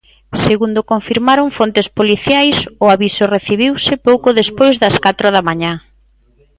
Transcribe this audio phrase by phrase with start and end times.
[0.45, 5.73] Segundo confirmaron fontes policiais, o aviso recibiuse pouco despois das catro da mañá.